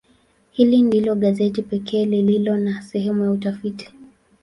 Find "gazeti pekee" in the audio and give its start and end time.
1.15-2.05